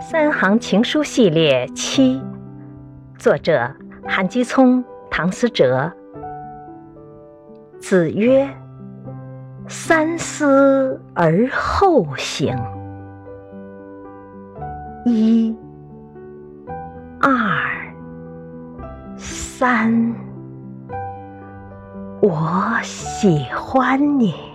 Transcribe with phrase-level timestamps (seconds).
[0.00, 2.22] 三行情书系列七，
[3.18, 3.70] 作者
[4.06, 5.92] 韩基聪、唐思哲。
[7.80, 8.48] 子曰
[9.68, 12.56] ：“三思而后行。”
[15.04, 15.54] 一、
[17.20, 17.30] 二、
[19.16, 20.14] 三，
[22.20, 24.53] 我喜欢你。